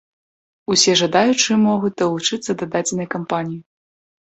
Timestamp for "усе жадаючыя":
0.75-1.57